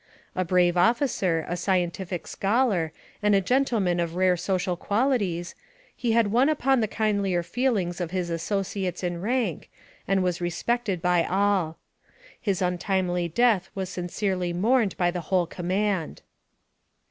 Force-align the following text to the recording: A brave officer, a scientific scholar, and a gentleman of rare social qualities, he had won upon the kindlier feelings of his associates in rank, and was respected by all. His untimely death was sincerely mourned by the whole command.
A 0.35 0.43
brave 0.43 0.77
officer, 0.77 1.45
a 1.47 1.55
scientific 1.55 2.25
scholar, 2.25 2.91
and 3.21 3.35
a 3.35 3.39
gentleman 3.39 3.99
of 3.99 4.15
rare 4.15 4.35
social 4.35 4.75
qualities, 4.75 5.53
he 5.95 6.13
had 6.13 6.31
won 6.31 6.49
upon 6.49 6.79
the 6.81 6.87
kindlier 6.87 7.43
feelings 7.43 8.01
of 8.01 8.09
his 8.09 8.31
associates 8.31 9.03
in 9.03 9.21
rank, 9.21 9.69
and 10.07 10.23
was 10.23 10.41
respected 10.41 11.03
by 11.03 11.23
all. 11.23 11.77
His 12.41 12.63
untimely 12.63 13.27
death 13.27 13.69
was 13.75 13.89
sincerely 13.89 14.53
mourned 14.53 14.97
by 14.97 15.11
the 15.11 15.21
whole 15.29 15.45
command. 15.45 16.23